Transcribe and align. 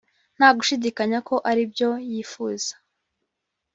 Ntagushidikanya 0.37 1.19
ko 1.27 1.35
ari 1.49 1.63
byo 1.71 1.89
yifuza 2.09 2.73